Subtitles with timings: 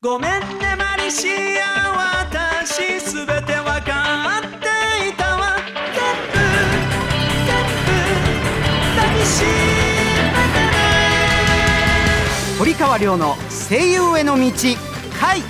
[0.00, 0.38] ごめんね
[0.78, 1.26] マリシ
[1.58, 1.90] ア
[2.30, 5.56] 私すべてわかっていたわ。
[5.92, 7.90] 全部全部
[8.94, 9.48] 抱きしめ
[10.54, 10.78] てね
[12.60, 13.34] 堀川亮の
[13.68, 14.52] 声優への道
[15.20, 15.42] 回。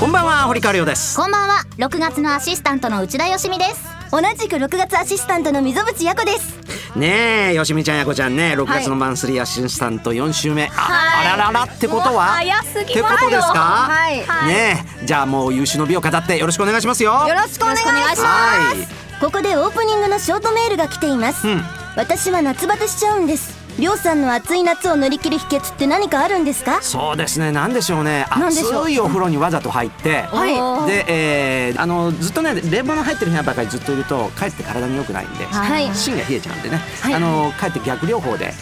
[0.00, 1.14] こんばんは堀川亮です。
[1.14, 1.66] こんばんは。
[1.76, 6.60] 6月のアシスタントの内田よしみです同じく6月アシスタントの溝渕や子です。
[6.94, 8.52] ねえよしみちゃんやこちゃんね。
[8.54, 12.26] 6月のマンスリーアシスタント4週目、ああらららってことは？
[12.26, 13.88] 早すってことですか？
[13.88, 14.18] はい。
[14.46, 17.26] ねえじゃあもう優秀の美を飾ってよろしくお願いしますよ。
[17.26, 18.22] よろしくお願いします。
[18.22, 18.86] はい。
[19.18, 21.62] ここでオープニングのショートメールが来ています、うん。
[21.96, 23.51] 私は夏バテしちゃうんです
[23.82, 26.80] りょうさんの暑い夏を乗り切る秘訣って何かあるんですか？
[26.82, 27.50] そうですね。
[27.50, 28.26] なんでしょうね。
[28.30, 30.88] 暑いお風呂にわざと入ってはい。
[30.88, 35.92] で、えーあのずっとね冷房の入ってる部屋ばかりずっといるとかえって体に良くないんで、はい。
[35.96, 37.14] 芯が冷えちゃうんでね、はい。
[37.14, 38.54] あのかえって逆療法で、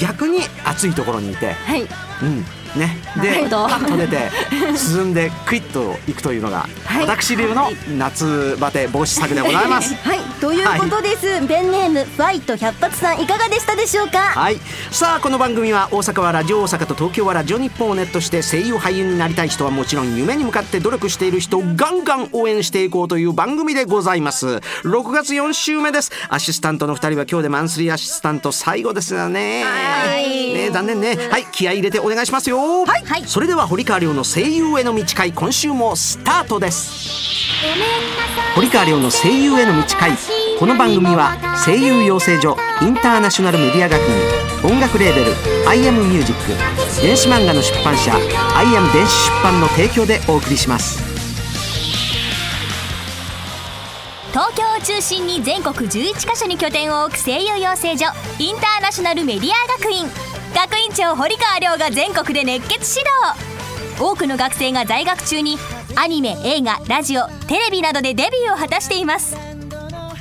[0.00, 1.82] 逆に暑いところにいて、はい。
[1.82, 1.84] う
[2.24, 2.46] ん
[2.76, 4.30] ね、でパッと出て
[4.96, 7.06] 涼んでクイッといくというのが、はい。
[7.06, 9.94] 私流の夏バテ防止策でございます。
[10.02, 10.20] はい。
[10.40, 14.18] ということです、ペンネームファイト百発さんいかがでしたでしょうか？
[14.18, 14.58] はい、
[14.90, 24.46] さあこの番組は大阪はラジオ大阪と東京はラジオ日本をネットして声優俳優になりたい人はもちろん夢に向かって努力している人をガンガン応援していこうという番組でございます。
[24.46, 26.10] 6月4週目です。
[26.28, 29.64] アシスタントの2人は今日でマンスリーアシスタント最後ですよね。
[30.54, 31.16] ね残念ね。
[31.30, 31.46] はい。
[31.52, 37.14] 気合い入れてお願いしますよはい、はいそれでは堀川亮の声優への道会今週もスタートです。
[38.54, 40.12] 堀川亮の声優への道会
[40.58, 45.32] この番組は声優養成所インターナショナルメディア学院音楽レーベル
[45.68, 48.14] 「アイアムミュージック電子漫画の出版社
[48.56, 51.02] 「アイアム電子出版」の提供でお送りします。
[54.30, 58.06] 東京を中心に全国11カ所に拠点を置く声優養成所
[58.40, 60.10] インターナショナルメディア学院
[60.54, 63.08] 学院長堀川亮が全国で熱血指
[63.98, 64.00] 導。
[64.00, 65.58] 多くの学生が在学中に
[65.96, 69.36] アニメ映画ラジオテレビなどでデビューを果たしています。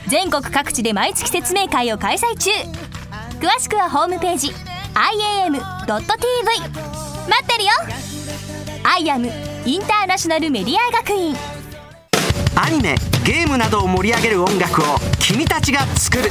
[0.08, 2.50] 全国各地で毎月説明会を開催中。
[3.40, 4.47] 詳しくはホームページ
[4.94, 5.53] iam.tv
[5.91, 7.72] 待ってるよ。
[8.84, 9.31] IAM
[9.66, 11.35] インターナショナルメディア学院。
[12.56, 16.29] アニメゲームなどを盛り上げる音楽を君たちが作る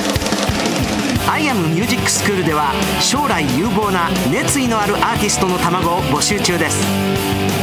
[1.26, 6.86] 「アイアムミュージックスクール」では将来有望な熱意のあるアーティストの卵を募集中です。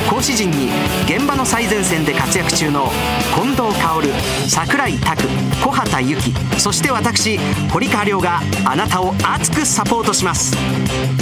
[0.09, 0.71] 講師陣に
[1.05, 2.91] 現場の最前線で活躍中の
[3.35, 4.11] 近藤薫
[4.47, 5.23] 櫻井拓
[5.61, 7.39] 小畑由紀そして私
[7.71, 10.57] 堀川亮があなたを熱くサポートします。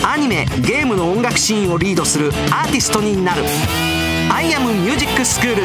[0.02, 3.44] アニメゲームの音楽シーンをリードするアーティストになる
[4.34, 5.64] 「アイアムミュージックスクール」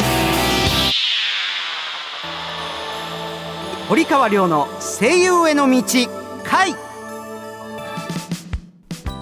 [3.89, 5.83] 堀川亮の声優への道
[6.45, 6.75] 回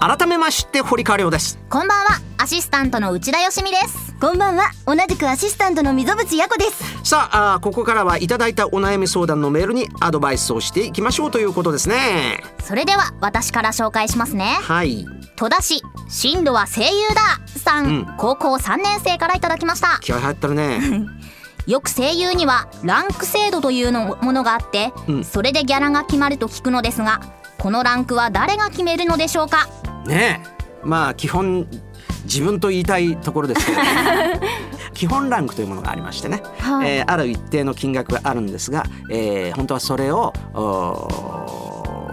[0.00, 1.59] 改めまして堀川亮です。
[1.69, 2.21] こんばんは。
[2.38, 4.15] アシスタントの内田よしみです。
[4.19, 4.70] こんばんは。
[4.87, 6.82] 同じくアシスタントの溝渕や子です。
[7.04, 12.43] さああーここからはいただいたお悩み相談のメールにアドバイスをしていきましょうということですね。
[12.62, 14.56] それでは私から紹介しますね。
[14.62, 15.04] はい。
[15.37, 18.06] 戸田市進路は声優ださん、うん。
[18.16, 19.99] 高校3年生からいただきました。
[20.00, 20.81] 気合入ってるね
[21.70, 25.25] よく声優にはランク制度というのものがあって、うん。
[25.25, 27.20] それでギャラが決まると聞くのですが
[27.58, 29.69] このランクは誰が決めるのでしょうか？
[30.04, 30.60] ねえ。
[30.82, 31.69] まあ基本
[32.25, 33.78] 自分と言いたいところですけど
[34.94, 36.91] 基本ランクというものがありましてね、はい。
[36.91, 40.32] えーある一定の金額があるんですが、えー本当はそれを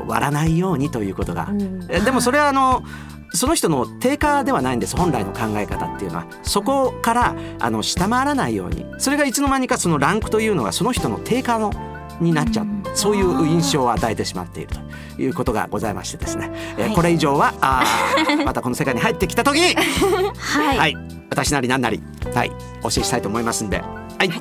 [0.07, 1.47] 割らないようにということが、
[1.89, 2.83] えーでもそれはあの
[3.33, 6.27] その人の定価ではないんです本来の考え方っていうのは。
[6.43, 8.85] そこからあの下回らないように。
[8.99, 11.71] それがいつの間にかそのランクというのがその人の定価の
[12.21, 12.67] になっちゃう。
[12.95, 14.69] そういう印象を与えてしまっている
[15.15, 19.59] ということがございましてですね、えーこれ以上はあーまたこの世界に入ってきた時。
[19.59, 19.75] に
[20.39, 20.77] はい。
[20.77, 20.97] はい、
[21.29, 22.01] 私なりなんなり、
[22.33, 22.51] はい、
[22.81, 24.35] お教えしたいと思いますんで、はい、わ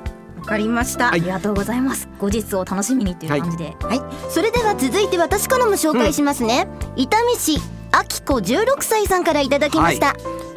[0.47, 1.09] かりました。
[1.09, 1.21] はい。
[1.21, 2.09] ありがとうございます。
[2.19, 4.01] 後日を楽しみにという感じで、はい、
[4.31, 6.66] それでは続いて私からも紹介しますね、
[6.97, 7.59] 伊丹市
[7.93, 10.15] あきこ16歳さんからいただきました、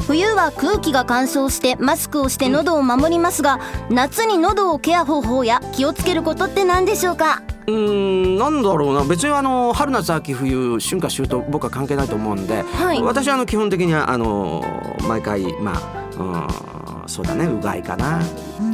[0.08, 3.60] 冬は空気が乾燥してマスクをして喉を守りますが、
[3.90, 7.42] 夏に喉をケア方法や気をつけることって何でしょうか？
[7.68, 9.04] うーんなんだろうな。
[9.04, 13.02] 別にあの春夏秋冬春夏秋冬僕は関係ないと思うんで、はい。
[13.02, 14.64] 私はあの基本的にはあの
[15.08, 15.80] 毎回まあ
[16.18, 16.79] うん
[17.10, 18.20] そうだねうがいかな、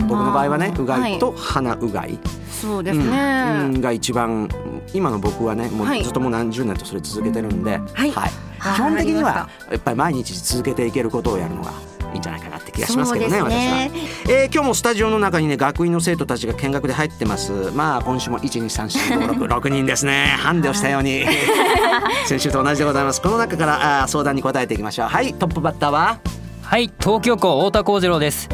[0.07, 2.19] 僕の場合はねうがいと鼻うがい、
[2.51, 2.99] そうでうん。
[2.99, 4.49] うんが一番
[4.93, 6.01] 今の僕はねもはい。
[6.01, 8.11] うずっともう何十年とそれ続けてるんで、はい。
[8.11, 11.71] 基本的にはやっぱり毎日続けていけることをやるのが
[12.13, 13.41] いいんじゃないかなって気がしますけどねね。
[13.41, 13.51] 私は、
[14.29, 17.51] えー今日もスタジオの中にね学院の生徒たちが見学で入ってます。
[17.75, 20.35] まあ今週も1234566 人ですね。
[20.39, 21.25] ハンデをしたように。
[22.25, 23.21] 先週と同じでございます。
[23.21, 25.07] この中からあー相談に答えていきましょう。
[25.07, 26.19] はいトップバッターは？
[26.65, 28.50] はい東京校太田幸次郎です。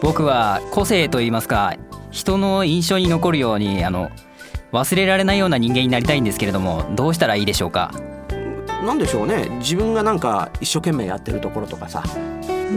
[0.00, 1.76] 僕は個性といいますか
[2.10, 4.10] 人の印象に残るようにあの
[4.72, 7.92] 忘れられないような人間になりたいんですけれどもどうしたらいいでしょうか？
[8.84, 9.48] なんでしょうね。
[9.58, 12.02] 自分がなんか一生懸命やってるところとかさ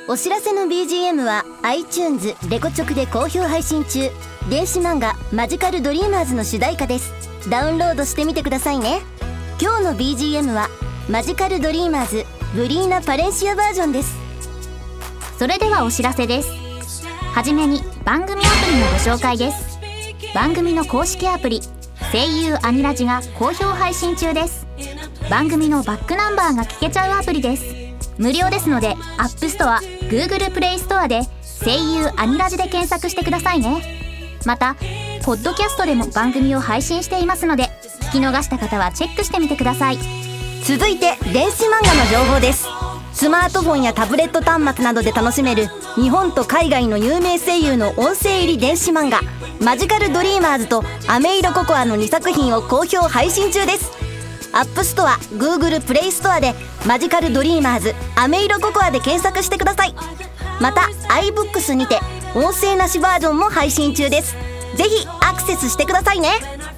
[0.06, 4.10] お知らせの BGM は iTunes レコチョクで好評配信中
[4.50, 7.14] 電子漫画マジカルドリーマーズの主題歌です
[7.48, 9.00] ダウンロードしてみてくださいね
[9.58, 10.68] 今日の BGM は
[11.08, 14.18] マジカルドリーマーズブリーナ・パレンシアバージョンです
[15.38, 16.69] それではお知らせです
[17.32, 19.78] はじめに番組アプリのご紹介です。
[20.34, 21.60] 番組の公式アプリ
[22.12, 24.66] 声優アニラジが好評配信中です。
[25.30, 27.64] 番組のバックナンバーが聞けちゃうアプリです。
[28.18, 29.78] 無料ですので App Store、
[30.10, 31.20] Google Play Store で
[31.64, 33.80] 声優アニラジで検索してくださいね。
[34.44, 34.74] また
[35.24, 37.70] ポッドキャストでも番組を配信していますので
[38.12, 39.98] 聞き逃した方はチェックしてみてください。
[40.64, 42.66] 続いて電子漫画の情報です。
[43.20, 49.20] スマートフォンやタブレット端末などで楽しめる日本と海外の有名声優の音声入り電子漫画
[49.60, 53.90] 「マジカルドリーマーズ」と「アメイロココア」の2作品を好評配信中です。
[54.52, 56.54] アップストア Google プレイストアで
[56.88, 59.94] 「マジカルドリーマーズアメイロココア」で検索してください。
[60.58, 60.88] また
[61.20, 62.00] iBooks にて
[62.34, 64.34] 音声なしバージョンも配信中です。
[64.76, 66.30] ぜひアクセスしてくださいね。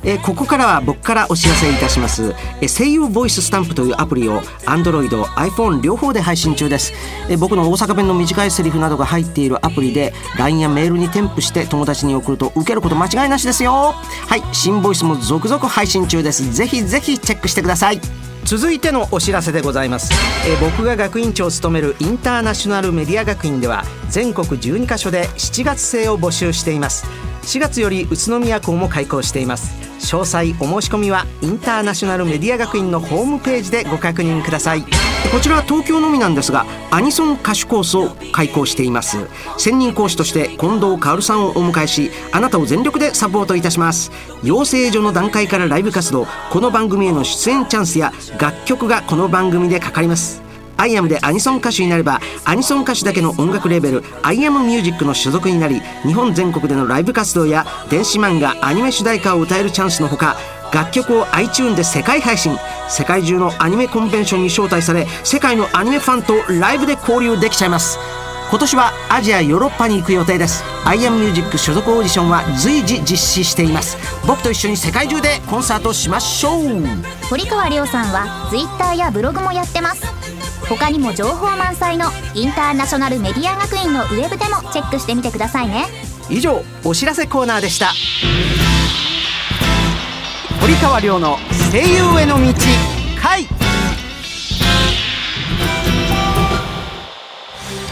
[0.04, 6.92] えーここからは僕からお知らせいたします、えー声優ボイススタンプというアプリを Android、iPhone 両方で配信中です、
[7.28, 13.94] えー僕の大阪弁の短いセリフなどが入っているアプリで LINE やメールに添付して友達に送ると受けること間違いなしですよ。
[14.26, 16.52] はい新ボイスも続々配信中です。
[16.52, 18.00] ぜひぜひチェックしてください。
[18.44, 20.12] 続いてのお知らせでございます、
[20.48, 27.06] えー僕が学院長を務めるインターナショナルメディア学院では全国12カ所で7月生を募集しています
[27.42, 29.82] 4月より宇都宮校も開校しています。
[30.02, 34.82] 詳細お申し込みはインターナショナルメディア学院のホームページでご確認ください。
[34.82, 39.28] こちらは東京のみなんですがアニソン歌手コースを開講しています。
[39.58, 44.10] 専任講師として近藤薫さんをお迎えしあなたを全力でサポートいたします。
[44.42, 50.41] 養成所の段階からライブ活動この番組への出演チャンスや楽曲がこの番組でかかります。
[50.82, 60.36] アイアムでアニソン歌手になればアニソン歌手だけの音楽レーベルアイアムミュージックの所属になり日本全国でのライブ活動や電子漫画アニメ主題歌を歌えるチャンスのほか
[60.74, 62.56] 楽曲を iTune で世界配信
[62.88, 67.96] 世界中のアニメコンベンションに招待され世界のアニメファンとライブで交流できちゃいます。
[68.50, 70.62] 今年はアジアヨーロッパに行く予定です。
[70.84, 73.96] アイアムミュージック所属オーディションは随時実施しています。
[74.26, 76.84] 僕と一緒に世界中でコンサートしましょう。
[77.30, 80.21] 堀川亮さんは Twitter やブログもやってます。
[80.76, 85.84] 他にも情報満載のインターナショナルメディア学院のウェブでもチェックしてみてくださいね。
[86.30, 87.92] 以上お知らせコーナーでした。
[90.60, 91.36] 堀川亮の
[91.70, 92.54] 声優への道
[93.20, 93.44] 回。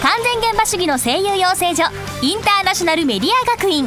[0.03, 1.85] 完全現場主義の声優養成所
[2.23, 3.87] インターナショナルメディア学院。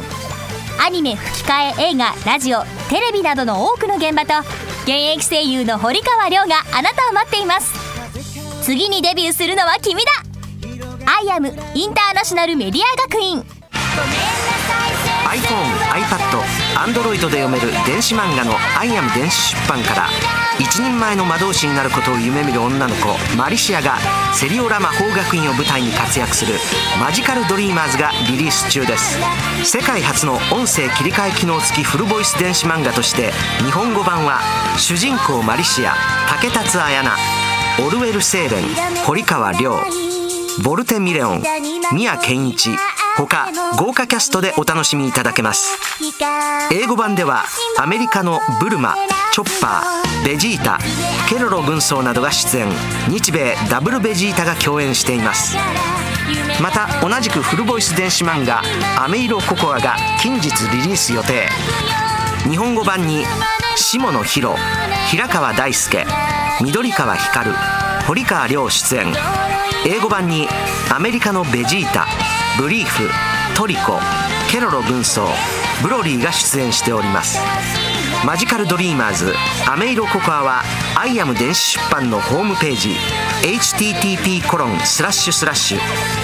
[0.80, 4.38] アニメ吹き替え映画ラジオテレビなどの多くの現場と
[4.82, 7.83] 現役声優の堀川亮があなたを待っています
[8.64, 10.10] 次にデビューするのは君だ。
[11.06, 13.44] アイアムインターナショナルメディア学院
[15.28, 16.40] iPhone、iPad、
[16.74, 20.08] Android で読める電子漫画の「アイアム電子出版」から
[20.58, 23.98] 一人前の魔導士になることを夢見る女の子マリシアが
[24.32, 26.58] セリオラ魔法学院を舞台に活躍する
[26.98, 29.18] 「マジカルドリーマーズ」がリリース中です。
[29.62, 34.40] 世界初の音声切り替え機能付きフルボイス電子漫画として日本語版は
[34.78, 35.94] 主人公マリシア
[36.28, 37.43] 竹達彩奈。
[37.80, 38.64] オルウェル・セーレン
[39.04, 39.76] 堀川亮
[40.62, 41.42] ボルテ・ミレオン
[41.92, 42.70] 宮健一
[43.16, 45.76] 他豪華キャストでお楽しみいただけます。
[46.72, 47.44] 英語版では
[47.78, 48.94] アメリカのブルマ
[49.32, 50.78] チョッパーベジータ
[51.28, 52.68] ケロロ軍曹などが出演。
[53.08, 55.56] 日米ダブルベジータが共演しています。
[56.60, 58.62] また同じくフルボイス電子漫画
[59.02, 61.48] 「アメイロココア」が近日リリース予定。
[62.48, 63.26] 日本語版に
[63.76, 64.54] 下野紘
[65.10, 66.06] 平川大輔
[66.62, 67.50] 緑川光
[68.06, 69.12] 堀川亮出演。
[69.86, 70.48] 英語版に
[70.94, 72.06] アメリカのベジータ
[72.58, 73.08] ブリーフ
[73.56, 73.98] トリコ
[74.50, 75.26] ケロロ軍曹
[75.82, 77.38] ブロリーが出演しております。
[78.24, 79.34] マジカルドリーマーズ
[79.66, 80.62] アメイロココアは
[80.96, 82.96] アイアム電子出版のホームページ
[83.42, 85.78] http コロンスラッシュスラッシュ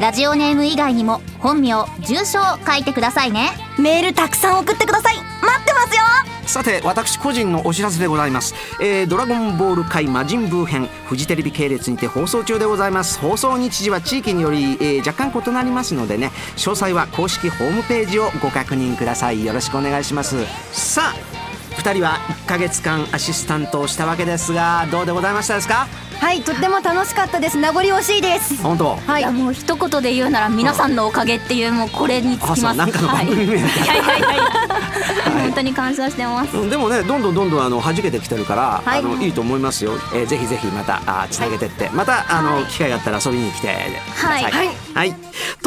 [0.00, 3.50] ラジオネーム以外にも本名住所を書いてくださいね。
[3.78, 6.02] メールたくさん送ってください待ってますよ。
[6.46, 13.18] さて私個人のお知らせでございます、えードラゴンボール界魔人ブー編フジテレビ系列にて放送中でございます。
[13.18, 19.44] 放送日時は地域により、えー若干異なりますのでね詳細は公式ホームページをご確認ください。
[19.44, 20.36] よろしくお願いします。
[20.72, 21.47] さあ
[21.78, 25.86] 2人は1ヶ月間アシスタントをしたわけですがどうでございましたですか？
[26.20, 27.56] はいとっても楽しかったです。
[27.58, 28.60] 名残惜しいです。
[28.62, 28.96] 本当？
[28.96, 32.66] はい、いやもう一言で言うなら皆さんのおかげっていうもうこれにつきます。
[32.66, 34.38] あそうなんかの番組名はいはいはい。
[35.38, 35.42] はい。
[35.42, 36.56] 本当に感謝してます。
[36.56, 38.98] うんでもねどんどんどんどんあの弾けてきてるから、はい。
[38.98, 44.42] あのいいと思いますよ、えーぜひぜひまたあつなげてって、またあの、機会があったら遊びに来てください。
[44.42, 44.68] はい。
[44.94, 45.14] はい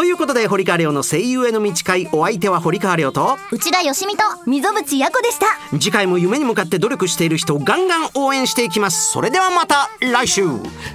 [0.02, 5.46] ということで堀川亮の声優への道会お相手は堀川亮と内田好美と溝渕やこでした。
[5.78, 9.12] 次回も夢に向かって努力している人をガンガン応援していきます。
[9.12, 10.42] それではまた来週。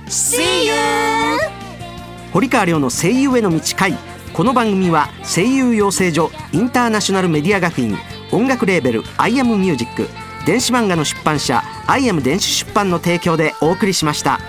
[0.08, 0.72] See you
[2.32, 3.96] 堀川亮の声優への道会
[4.32, 7.96] この番組は声優養成所インターナショナルメディア学院
[8.32, 10.08] 音楽レーベル「アイアムミュージック
[10.46, 14.40] 電子漫画の出版社「アイアム電子出版」の提供でお送りしました。